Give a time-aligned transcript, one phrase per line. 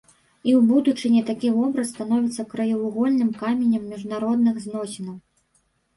[0.51, 5.15] І ў будучыні такі вобраз становіцца краевугольным каменем міжнародных зносінаў.